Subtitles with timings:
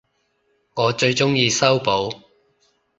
[0.73, 2.21] 我最鍾意修補